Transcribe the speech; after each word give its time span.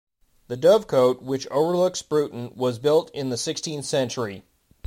The 0.47 0.57
Dovecote 0.57 1.21
which 1.21 1.45
overlooks 1.51 2.01
Bruton 2.01 2.53
was 2.55 2.79
built 2.79 3.11
in 3.11 3.29
the 3.29 3.37
sixteenth 3.37 3.85
century. 3.85 4.43